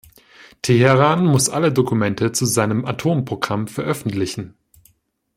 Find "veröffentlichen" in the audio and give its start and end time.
3.67-4.55